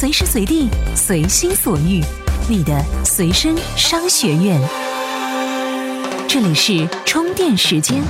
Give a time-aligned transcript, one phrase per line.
[0.00, 2.00] 随时随地，随心所欲，
[2.48, 4.56] 你的随身商学院。
[6.28, 8.00] 这里是充电时间。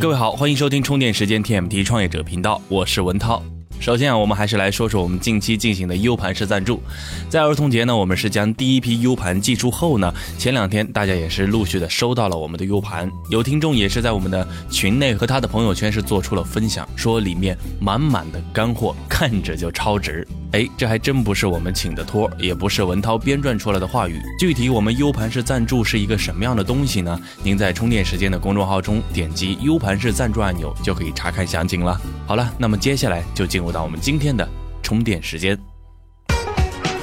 [0.00, 3.42] 各位好，欢迎收听充电时间 TMT 创业者频道，我是文涛。
[3.82, 6.80] 首先啊，我们还是来说说我们近期进行的 U 盘式赞助。
[7.28, 13.10] 在儿童节呢，我们是将第一批 U 盘寄出后呢，前两天大家也是陆续的收到了我们的 U 盘。
[13.28, 20.26] 有听众也是在我们的群内和他的朋友圈是做出了分享，说里面满满的干货，看着就超值。
[20.52, 24.18] 哎，这还真不是我们请的托，也不是文涛编撰出来的话语。
[24.40, 27.20] 具体我们 U 盘式赞助是一个什么样的东西呢？
[27.42, 32.00] 您在充电时间的公众号中点击 U 盘式赞助按钮就可以查看详情了。
[32.26, 34.48] 好了，那么接下来就进入到我们今天的
[34.82, 35.58] 充电时间，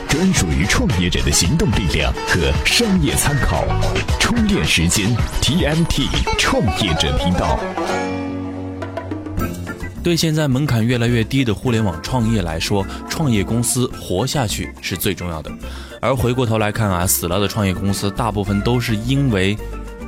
[0.07, 3.63] 专属于创业者的行动力量和商业参考。
[4.19, 6.07] 充电时间 TMT
[6.39, 7.59] 创业者频道。
[10.01, 15.51] 对现在门槛越来越低的互联网创业来说，创业公司活下去是最重要的。
[16.01, 19.57] 而回过头来看啊，死了的创业公司大部分都是因为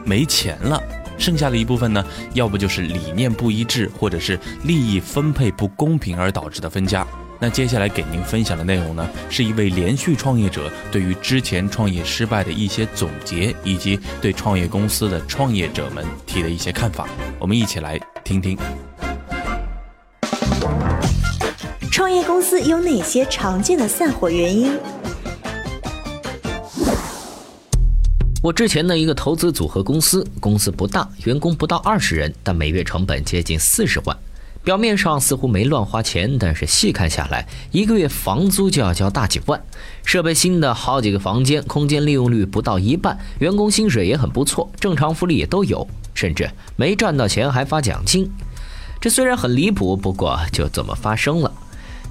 [0.06, 0.82] 没钱了，
[1.18, 7.06] 剩下的一部分呢，要不就是理念不一致，或者是利益分配不公平而导致的分家。
[7.40, 17.08] 那接下来给您分享的内容呢，是一位连续创业者对于之前创业失败的一些总结，以及对创业公司的创业者们提的一些看法。
[17.40, 18.58] 我们一起来听听。
[22.12, 24.78] 创业公司有哪些常见的散伙原因？
[28.42, 34.18] 我之前的一个投资组合公司，公司不大，员工不到二十人，但每月成本接近四十万。
[34.62, 39.64] 表面上似乎没乱花钱，但是细看下来，一个月房租就要交大几万。
[40.04, 48.30] 设备新的，好几个房间，空间利用率不到一半，员工薪水也很不错，正常福利也都有，甚至没赚到钱还发奖金。
[49.00, 51.50] 这虽然很离谱，不过就这么发生了。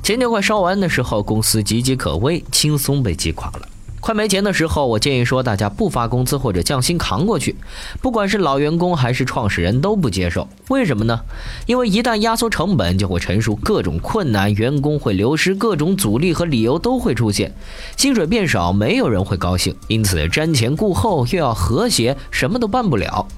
[0.02, 3.68] 钱就快烧完的时候，公司岌岌可危，轻松被击垮了。
[4.00, 7.54] 快没钱的时候，我建议说大家不发工资或者降薪扛过去。
[8.00, 11.20] 不管是老员工还是创始人都不接受，为什么呢？
[11.66, 17.54] 因为一旦压缩成本，就会陈述各种困难，员工会流失，各种阻力和理由都会出现，
[17.96, 19.76] 薪水变少，没有人会高兴。
[19.86, 23.28] 因此瞻前顾后，又要和谐，什么都办不了。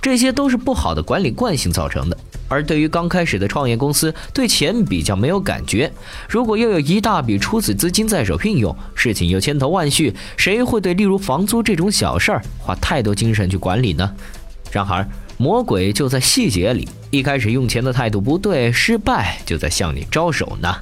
[0.00, 2.16] 这些都是不好的管理惯性造成的。
[2.48, 5.92] 而对于刚开始的创业公司，对钱比较没有感觉。
[6.28, 14.12] 如果又有一大笔初始资金在手运用，事情又千头万绪，谁会对例如房租这种小事儿花太多精神去管理呢？
[14.72, 15.06] 然而，
[15.36, 16.88] 魔鬼就在细节里。
[17.10, 20.74] 一开始用钱的态度不对，失败就在向你招手呢。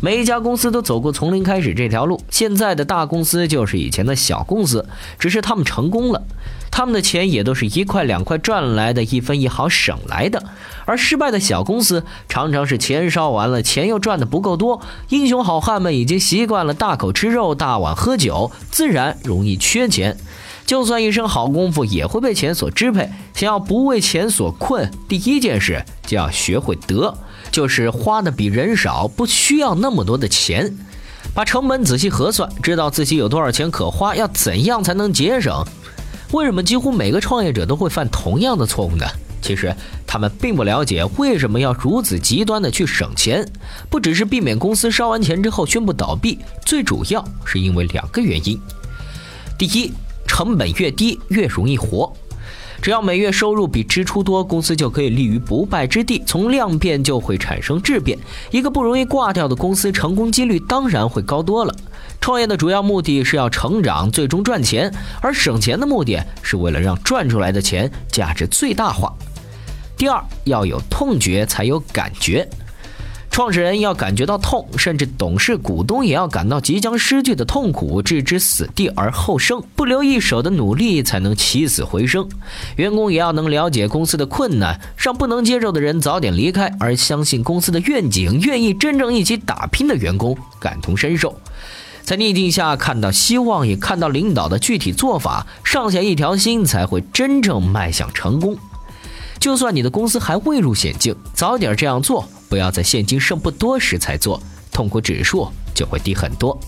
[0.00, 4.86] 每一家公司都走过从零开始这条路，现在的大公司就是以前的小公司，
[5.18, 6.22] 只是他们成功了。
[6.70, 10.42] 他们的钱也都是一块两块赚来的，一分一毫省来的。
[10.84, 14.80] 而失败的小公司常常是钱烧完了，钱又赚的不够多。
[15.08, 20.16] 英雄好汉们已经习惯了大口吃肉、大碗喝酒，自然容易缺钱。
[20.64, 23.10] 就算一身好功夫，也会被钱所支配。
[23.34, 27.16] 想要不为钱所困，第一件事就要学会得，
[27.50, 30.76] 就是花的比人少，不需要那么多的钱。
[31.34, 35.64] 把成本仔细核算，知道自己有多少钱可花，要怎样才能节省。
[36.32, 39.06] 为什么几乎每个创业者都会犯同样的错误呢？
[39.40, 39.74] 其实
[40.06, 43.46] 他们并不了解为什么要如此极端的去省钱，
[43.88, 48.60] 不只是避免公司烧完钱之后宣布倒闭，最主要是因为两个原因。
[49.56, 49.92] 第一，
[50.26, 52.12] 成本越低越容易活。
[52.82, 56.22] 只要每月收入比支出多，公司就可以立于不败之地。
[56.26, 58.18] 从量变就会产生质变，
[58.50, 61.74] 一个不容易挂掉的公司，成功几率当然会高多了。
[62.20, 64.90] 创业的主要目的是要成长，最终赚钱；
[65.22, 69.12] 而省钱的目的是为了让赚出来的钱价值最大化。
[69.96, 72.48] 第二，要有痛觉才有感觉。
[73.30, 82.28] 创始人要感觉到痛，甚至董事、股东也要感到即将失去的痛苦，置之死地而后生，不留一手的努力才能起死回生。
[82.76, 91.38] 员工也要能了解公司的困难，让不能接受的人早点离开，而相信公司的愿景、愿意真正一起打拼的员工感同身受。
[92.08, 98.56] 在逆境下看到希望，也看到领导的具体做法，上下一条心，才会真正迈向成功。
[99.38, 102.26] 就算你的公司还未入险境，早点这样做。
[102.48, 106.58] 不要在现金剩不多时才做，痛苦指数就会低很多。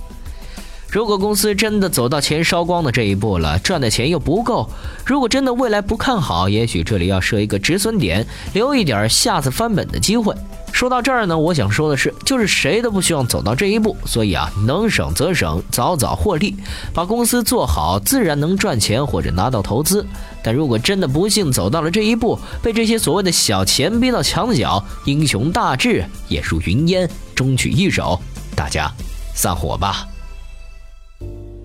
[0.90, 4.68] 如果公司真的走到钱烧光的这一步了，赚的钱又不够，
[5.06, 10.34] 如果真的未来不看好，也许这里要设一个止损点，留一点下次翻本的机会。
[10.72, 16.56] 说到这儿呢，我想说的是，就是谁都不希望走到这一步，所以啊，能省则省，早早获利，
[16.92, 20.04] 把公司做好，自然能赚钱或者拿到投资。
[20.42, 28.20] 但如果真的不幸走到了这一步，被这些所谓的小钱逼到墙角，英雄大志也如云烟，终取一手，
[28.56, 28.90] 大家
[29.34, 30.04] 散伙吧。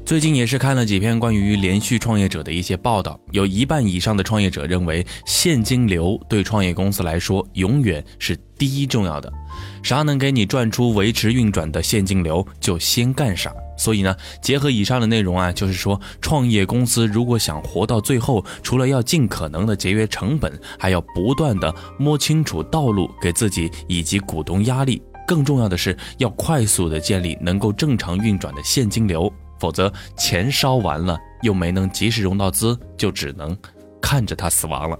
[0.05, 9.33] 最近也是看了几篇关于连续创业者的一些报道，有一半以上的创业者认为现金流对创业公司来说永远是第一重要的，
[9.81, 13.51] 啥能给你赚出维持运转的现金流就先干啥。
[13.79, 29.33] 所以呢，结合以上的内容啊，就是说创业公司如果想活到最后，除了要尽可能的节约成本，还要不断的摸清楚道路给自己以及股东压力，更重要的是要快速的建立能够正常运转的现金流。
[29.59, 33.57] 否则，钱烧完了又没能及时融到资，就只能
[34.01, 34.97] 看着它死亡了。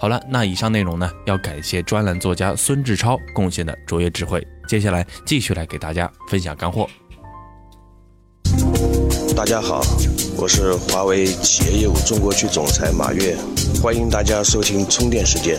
[0.00, 4.46] 好了，那以上内容呢，要感谢专栏作家孙志超贡献的卓越智慧。
[4.68, 6.88] 接下来继续来给大家分享干货。
[9.36, 9.80] 大家好，
[10.36, 13.36] 我是华为企业业务中国区总裁马跃，
[13.82, 15.58] 欢迎大家收听充电时间。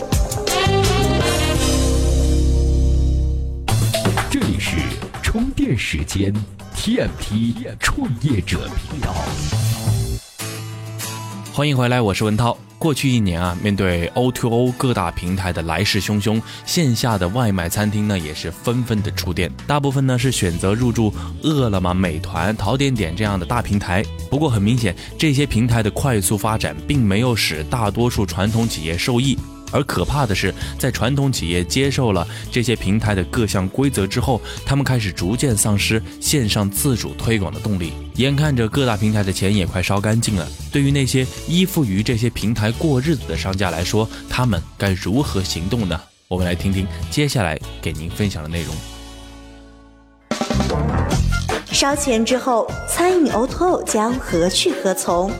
[5.80, 6.30] 时间。
[6.76, 9.14] TMT 创业者频道，
[11.54, 12.56] 欢迎回来，我是文涛。
[12.78, 21.12] 过去一年啊，面对 O2O 各大平台的来势汹汹，线下的外卖餐厅呢也是纷纷的出店，大部分呢是选择入驻
[21.42, 24.04] 饿了么、美团、淘点点这样的大平台。
[24.30, 29.36] 不过很明显，这些平台的快速发展并没有使大多数传统企业受益。
[29.70, 37.92] 而可怕的是，在传统企业接受了这些平台的各项规则之后，他们开始逐渐丧失线上自主推广的动力。
[38.16, 46.00] 眼看着各大平台的钱也快烧干净了，对于那些依附于这些平台过日子的商家来说，他们该如何行动呢？
[46.28, 48.74] 我们来听听接下来给您分享的内容。
[51.72, 55.32] 烧钱之后，餐饮 O2O 将何去何从？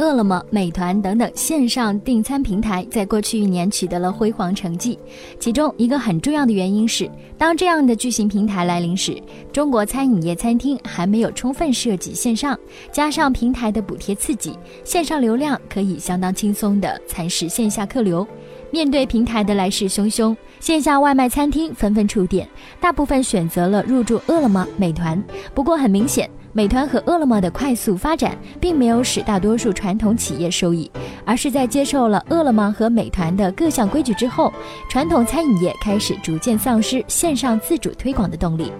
[0.00, 4.98] 饿了么、美团等等线上订餐平台在过去一年取得了辉煌成绩，
[5.38, 12.58] 其中一个很重要的原因是，当这样的巨型平台来临时，中国餐饮业餐厅还没有充分涉及线上，
[12.90, 18.26] 加上平台的补贴刺激，线上流量可以相当轻松地蚕食线下客流。
[18.70, 22.48] 面对平台的来势汹汹，线下外卖餐厅纷纷触电，
[22.80, 25.22] 大部分选择了入驻饿了么、美团。
[25.54, 26.30] 不过很明显。
[26.52, 30.90] 美团和饿了么的快速发展，并没有使大多数传统企业受益，
[31.24, 34.52] 而是在接受了饿了么和美团的各项规矩之后，
[34.88, 38.72] 传统餐饮业开始逐渐丧失线上自主推广的动力。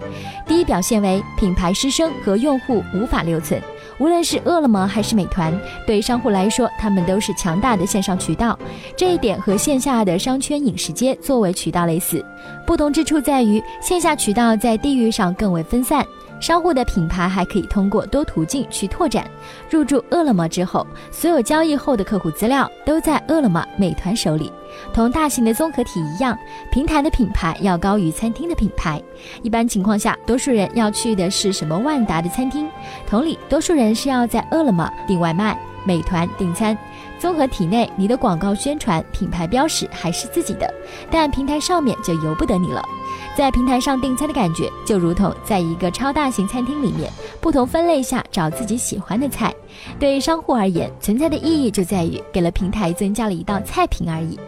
[0.46, 3.60] 第一表现为品牌失声和用户无法留存。
[3.98, 5.52] 无论是饿了么还是美团，
[5.86, 8.58] 对商户来说，他们都是强大的线上渠道，
[8.96, 12.24] 这一点和线下的商圈饮食街作为渠道类似，
[12.66, 16.04] 不同之处在于线下渠道在地域上更为分散。
[16.40, 19.24] 商户的品牌还可以通过多途径去拓展。
[19.68, 24.50] 入驻饿了么之后，所有交易后的客户资料都在饿了么、美团手里。
[24.92, 26.36] 同大型的综合体一样，
[26.72, 29.02] 平台的品牌要高于餐厅的品牌。
[29.42, 32.68] 一般情况下，多数人要去的是什么万达的餐厅，
[33.06, 36.76] 同理，多数人是要在饿了么订外卖、美团订餐。
[37.20, 40.72] 综合体内，你的广告宣传、品牌标识还是自己的，
[41.10, 42.82] 但平台上面就由不得你了。
[43.36, 49.54] 在平台上订餐的感觉，就如同在一个超大型餐厅里面，不同分类下找自己喜欢的菜。
[49.98, 54.40] 对商户而言，存在的意义就在于给了平台增加了一道菜品而已。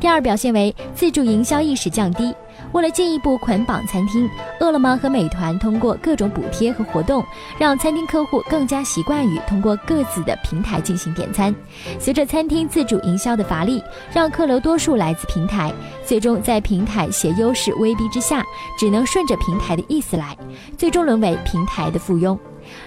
[0.00, 2.34] 第二表现为自助营销意识降低。
[2.72, 4.28] 为了进一步捆绑餐厅，
[4.60, 7.24] 饿了么和美团通过各种补贴和活动，
[7.58, 11.54] 让餐厅客户更加习惯于通过各自的平台进行点餐。
[11.98, 15.72] 随着餐厅自主营销的乏力，让客流多数来自平台，
[16.04, 18.44] 最终在平台携优势威逼之下，
[18.78, 20.36] 只能顺着平台的意思来，
[20.76, 22.36] 最终沦为平台的附庸。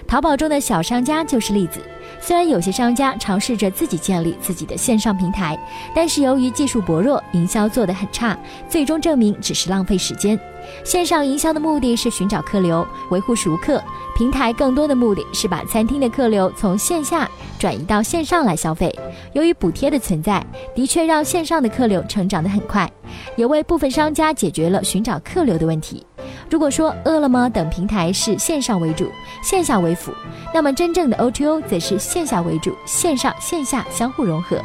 [0.06, 1.80] 淘宝中的小商家就是例子。
[2.20, 5.58] 虽然有些商家尝试着自己建立自己的线上平台，
[5.94, 10.38] 但是由于技术薄弱，营销做得很差，最终证明只是浪费时间。
[10.84, 13.82] 线上营销的目的是寻找客流、维护熟客，
[14.14, 18.94] 平台更多的目的是把餐厅的客流从线下转移到线上来消费。
[19.32, 20.44] 由于补贴的存在，
[20.74, 22.90] 的确让线上的客流成长得很快，
[23.36, 26.04] 也为部分商家解决了寻找客流的问题。
[26.50, 29.08] 如果说饿了么等平台是线上为主，
[29.40, 30.12] 线下为辅，
[30.52, 34.60] 那么真正的 O2O 则是线下为主，线上线下相互融合。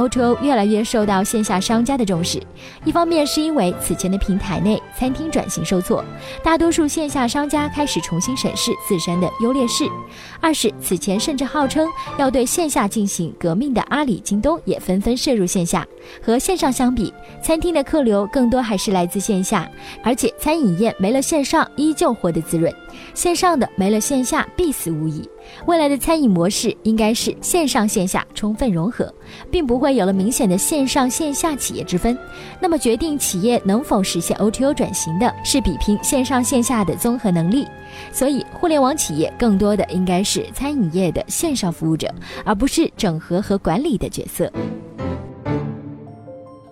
[0.00, 2.42] O2O 越来越受到线下商家的重视。
[2.84, 6.02] 一方面是因为此前的平台内餐厅转型受挫，
[6.42, 9.84] 大多数线下商家开始重新审视自身的优劣势；
[10.40, 15.86] 二是此前甚至号称要对线下进行革命的阿里、京东也纷纷涉入线下。
[16.24, 19.70] 和线上相比，餐厅的客流更多还是来自线下，
[20.02, 22.74] 而且餐饮业没了线上依旧活得滋润，
[23.14, 25.28] 线上的没了线下必死无疑。
[25.66, 29.12] 未来的餐饮模式应该是线上线下充分融合，
[29.50, 32.16] 并不会有了明显的线上线下企业之分。
[32.60, 37.66] 那么，决定企业能否实现 O2O 转型的是比拼线上线下的综合能力。
[38.12, 42.12] 所以，互联网企业更多的应该是餐饮业的线上服务者，
[42.44, 44.50] 而不是整合和管理的角色。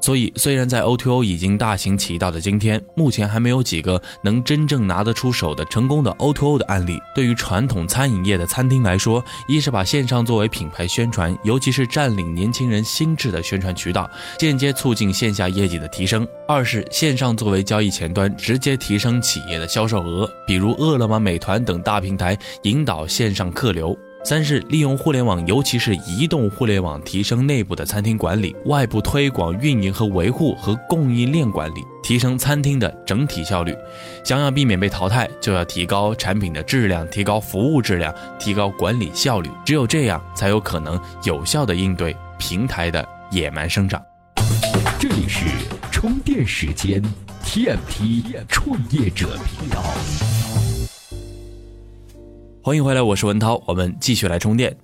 [0.09, 6.99] 所以，虽然在 O2O 已经大行其道的今天，目前还没有几个能真正拿得出手的成功的 O2O 的案例。
[7.15, 23.95] 对于传统餐饮业的餐厅来说，一是把线上作为品牌宣传，尤其是占领年轻人心智的宣传渠道，间接促进线下业绩的提升；二是线上作为交易前端，直接提升企业的销售额，比如饿了么、美团等大平台引导线上客流。
[24.25, 33.75] 三是利用互联网，尤其是移动互联网，提升内部的餐厅管理、外部推广、运营和维护和供应链管理，提升餐厅的整体效率。
[34.25, 39.48] 想要避免被淘汰，就要提高产品的质量，提高服务质量，提高管理效率。
[39.64, 44.02] 只有这样，才有可能有效的应对平台的野蛮生长。
[44.98, 45.46] 这里是
[45.90, 47.00] 充电时间
[47.44, 49.82] ，TMT 创业者频道。
[52.61, 54.77] 欢迎回来，我是文涛，我们继续来充电。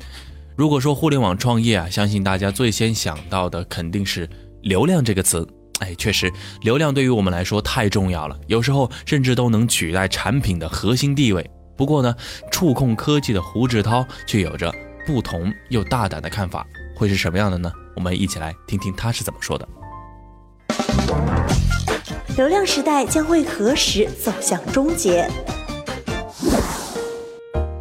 [0.57, 4.29] 如果说互联网创业啊，相信大家最先想到的肯定是
[4.63, 5.47] 流量这个词。
[5.81, 11.49] 哎，确实，流量对于我们来说太重要了，有时候甚至都能取代产品的核心地位。
[11.77, 12.15] 不过呢，
[12.51, 14.73] 触控科技的胡志涛却有着
[15.05, 16.65] 不同又大胆的看法，
[16.95, 17.71] 会是什么样的呢？
[17.97, 19.69] 我们一起来听听他是怎么说的。
[22.37, 25.29] 流量时代将会何时走向终结？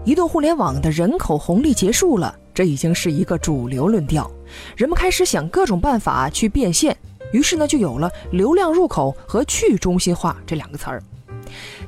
[0.06, 4.30] 移动互联网的人口红利结束了，这已经是一个主流论调。
[4.76, 6.96] 人们开始想各种办法去变现，
[7.32, 11.02] 于是呢，就有了流量入口和去中心化这两个词儿。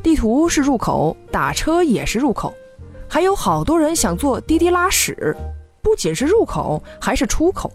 [0.01, 2.53] 地图是入口，打车也是入口，
[3.09, 5.35] 还有好多人想做滴滴拉屎，
[5.81, 7.69] 不仅是入口，还是出口。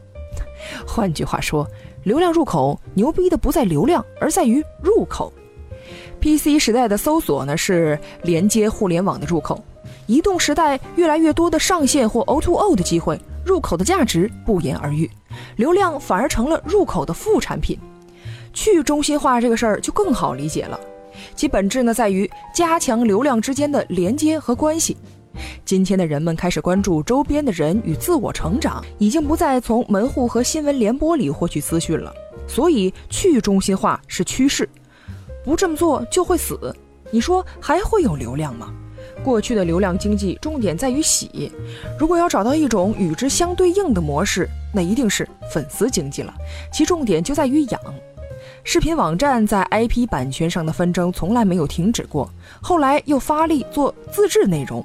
[0.86, 1.68] 换句话说，
[2.04, 5.30] 流量入口牛逼的不在流量，而在于入口。
[6.18, 9.62] PC 时代的搜索呢，是连接互联网的入口。
[10.06, 15.10] 移动时代越来越多的上线或 O2O 的机会，入口的价值不言而喻，
[15.56, 17.78] 流量反而成了入口的副产品。
[18.52, 20.78] 去中心化这个事儿就更好理解了，
[21.36, 24.96] 其本质呢在于加强流量之间的连接和关系。
[25.64, 32.12] 今天的人们开始关注周边的人与自我成长，已经不再从门户和新闻联播里获取资讯了，
[32.48, 34.68] 所以去中心化是趋势，
[35.44, 36.74] 不这么做就会死。
[37.12, 38.74] 你说还会有流量吗？
[39.22, 41.52] 过去的流量经济重点在于洗，
[41.98, 46.34] 如果要找到一种与之相对应的模式，那一定是粉丝经济了，
[46.72, 47.80] 其重点就在于养。
[48.64, 54.84] 视频网站在 IP 版权上的纷争从来没有停止过，后来又发力做自制内容，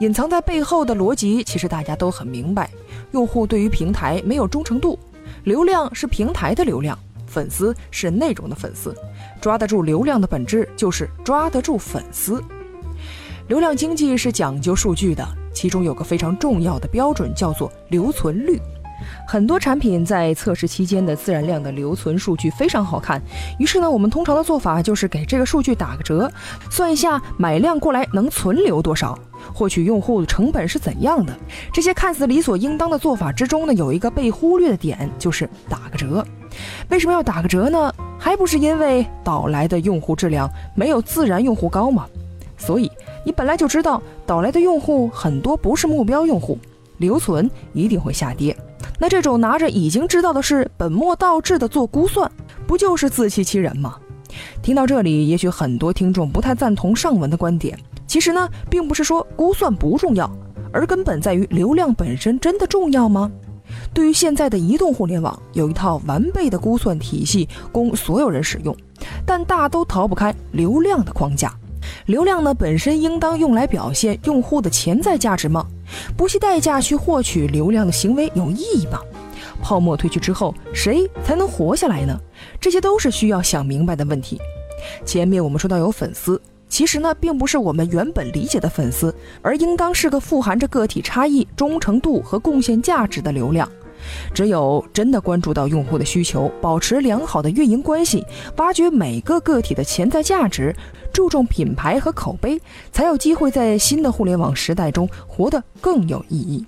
[0.00, 2.70] 隐藏在背后的逻辑其实大家都很明白：
[3.12, 4.98] 用户对于平台没有忠诚度，
[5.44, 8.94] 流量是平台的流量，粉丝是内容的粉丝，
[9.40, 12.42] 抓得住流量的本质就是抓得住粉丝。
[13.48, 15.24] 流量经济是讲究数据的，
[15.54, 18.60] 其中有个非常重要的标准，叫做留存率。
[19.28, 23.22] 很多产品在测试期间的自然量的留存数据非常好看，
[23.58, 26.28] 于是呢，我们通常的做法就是给这个数据打个折，
[26.70, 29.16] 算一下买量过来能存留多少，
[29.54, 31.32] 获取用户的成本是怎样的。
[31.72, 36.26] 这些看似理所应当的做法之中呢，有一个被忽略的点，就是打个折。
[36.88, 37.94] 为什么要打个折呢？
[38.18, 42.06] 还不是因为导来的用户质量没有自然用户高吗？
[42.58, 42.90] 所以。
[43.26, 46.56] 你本来就知道导来的用户很多不是目标用户，
[46.98, 48.56] 留存一定会下跌。
[49.00, 52.30] 那这种拿着已经知道的事本末倒置的做估算，
[52.68, 53.96] 不就是自欺欺人吗？
[54.62, 57.76] 听到这里，也许很多听众不太赞同上文的观点。
[58.06, 60.30] 其实呢，并不是说估算不重要，
[60.72, 63.28] 而根本在于流量本身真的重要吗？
[63.92, 68.76] 对于现在的移动互联网，有一套完备的估算体系供所有人使用，
[69.26, 71.52] 但大都逃不开流量的框架。
[72.06, 75.66] 流量呢本身应当用来表现用户的潜在价值吗？
[76.16, 79.00] 不惜代价去获取流量的行为有意义吗？
[79.62, 82.18] 泡沫退去之后，谁才能活下来呢？
[82.60, 84.40] 这些都是需要想明白的问题。
[85.04, 93.68] 前面我们说到有粉丝，其实呢并不是我们原本理解的粉丝，而应当是个富含着个体差异、忠诚度和贡献价值的流量。
[94.34, 98.24] 只有真的关注到用户的需求，保持良好的运营关系，
[98.56, 100.74] 挖掘每个个体的潜在价值，
[101.12, 102.60] 注重品牌和口碑，
[102.92, 106.64] 才有机会在新的互联网时代中活得更有意义。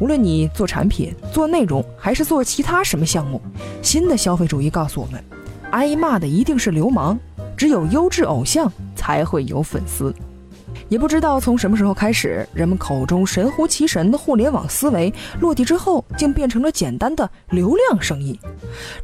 [0.00, 3.40] 无论你做产品、做内容，还是做其他什么项目，
[3.82, 5.22] 新的消费主义告诉我们：
[5.72, 7.18] 挨骂的一定是流氓，
[7.56, 10.14] 只有优质偶像才会有粉丝。
[10.90, 18.38] 也不知道从什么时候开始，人们口中神乎其神的互联网思维落地之后，竟变成了简单的流量生意。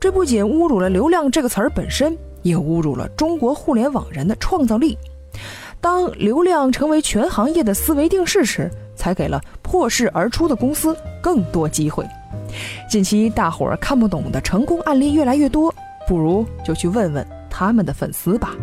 [0.00, 4.98] 这不仅侮辱了“流量”这个词儿本身，也侮辱了中国互联网人的创造力。
[5.80, 12.04] 当流量成为全行业的思维定式时，才给了破势而出的公司更多机会。
[12.90, 15.72] 近期大伙儿看不懂的成功案例越来越多，
[16.08, 18.56] 不如就去问问他们的粉丝吧。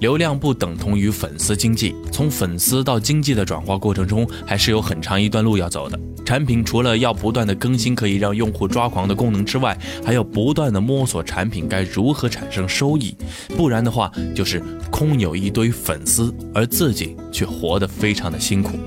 [0.00, 6.00] 流量不等同于粉丝经济，从粉丝到经济的转化过程中，还是有很长一段路要走的。
[6.24, 13.14] 产品除了要不断的更新可以让用户抓狂的功能之外，还要不断的摸索产品该如何产生收益，
[13.56, 18.78] 不然的话就是空有一堆粉丝，而自己却活得非常的辛苦。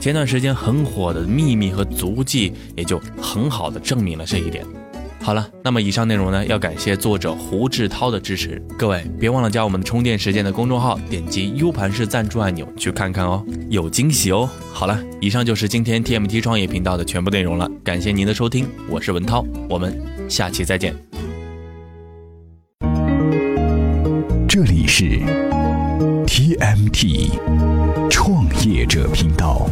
[0.00, 4.64] 前段时间很火的秘密和足迹，也就很好的证明了这一点。
[5.26, 8.62] 好了，那么以上内容呢，要感谢作者胡志涛的支持。
[8.78, 14.48] 各位别忘了加我们充电时间的公众号，点击 U 盘式赞助按钮去看看哦，有惊喜哦。
[14.72, 20.94] 好了，以上就是今天 TMT 创业频道的全部内容了，感谢您的收听，我是文涛，我们下期再见。
[24.48, 25.18] 这里是
[26.28, 27.30] TMT
[28.08, 29.68] 创业者频道。